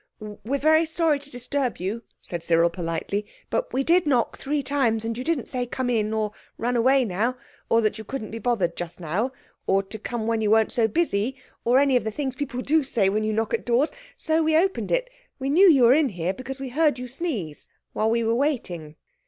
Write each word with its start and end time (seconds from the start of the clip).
"We're 0.43 0.57
very 0.57 0.85
sorry 0.85 1.19
to 1.19 1.29
disturb 1.29 1.77
you," 1.77 2.01
said 2.23 2.41
Cyril 2.41 2.71
politely, 2.71 3.27
"but 3.51 3.71
we 3.71 3.83
did 3.83 4.07
knock 4.07 4.35
three 4.35 4.63
times, 4.63 5.05
and 5.05 5.15
you 5.15 5.23
didn't 5.23 5.45
say 5.47 5.67
'Come 5.67 5.91
in', 5.91 6.11
or 6.11 6.31
'Run 6.57 6.75
away 6.75 7.05
now', 7.05 7.37
or 7.69 7.81
that 7.81 7.99
you 7.99 8.03
couldn't 8.03 8.31
be 8.31 8.39
bothered 8.39 8.75
just 8.75 8.99
now, 8.99 9.31
or 9.67 9.83
to 9.83 9.99
come 9.99 10.25
when 10.25 10.41
you 10.41 10.49
weren't 10.49 10.71
so 10.71 10.87
busy, 10.87 11.35
or 11.63 11.77
any 11.77 11.95
of 11.95 12.03
the 12.03 12.09
things 12.09 12.35
people 12.35 12.61
do 12.63 12.81
say 12.81 13.09
when 13.09 13.23
you 13.23 13.31
knock 13.31 13.53
at 13.53 13.63
doors, 13.63 13.91
so 14.17 14.41
we 14.41 14.57
opened 14.57 14.91
it. 14.91 15.07
We 15.37 15.51
knew 15.51 15.69
you 15.69 15.83
were 15.83 15.93
in 15.93 16.07
because 16.33 16.59
we 16.59 16.69
heard 16.69 16.97
you 16.97 17.07
sneeze 17.07 17.67
while 17.93 18.09
we 18.09 18.23
were 18.23 18.33
waiting." 18.33 18.95